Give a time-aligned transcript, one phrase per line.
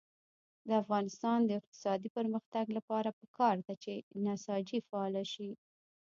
[0.67, 3.93] د افغانستان د اقتصادي پرمختګ لپاره پکار ده چې
[4.25, 5.49] نساجي فعاله شي.